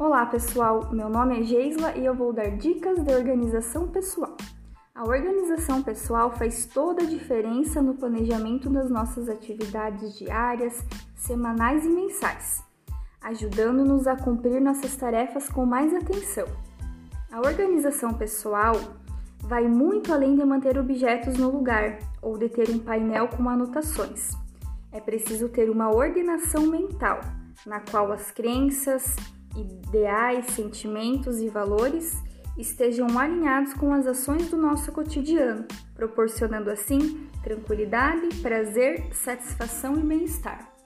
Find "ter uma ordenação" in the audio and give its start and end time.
25.50-26.66